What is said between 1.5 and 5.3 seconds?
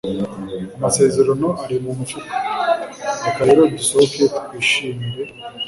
ari mumufuka, reka rero dusohoke twishimire